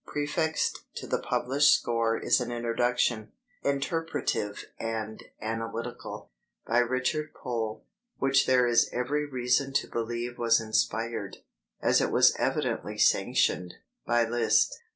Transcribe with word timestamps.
Prefixed 0.07 0.79
to 0.95 1.05
the 1.05 1.19
published 1.19 1.71
score 1.79 2.17
is 2.17 2.41
an 2.41 2.51
introduction, 2.51 3.33
interpretative 3.61 4.65
and 4.79 5.21
analytical, 5.39 6.31
by 6.65 6.79
Richard 6.79 7.35
Pohl, 7.35 7.85
which 8.17 8.47
there 8.47 8.65
is 8.65 8.89
every 8.91 9.27
reason 9.29 9.73
to 9.73 9.87
believe 9.87 10.39
was 10.39 10.59
inspired, 10.59 11.37
as 11.83 12.01
it 12.01 12.09
was 12.09 12.35
evidently 12.39 12.97
sanctioned, 12.97 13.75
by 14.03 14.27
Liszt. 14.27 14.75